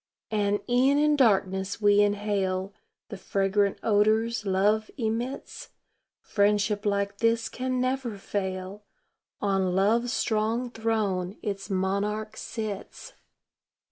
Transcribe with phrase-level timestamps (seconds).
[0.31, 2.73] And e'en in darkness we inhale
[3.09, 5.69] The fragrant odors love emits;
[6.23, 8.81] Friendship like this can never fail
[9.41, 13.13] On love's strong throne its monarch sits.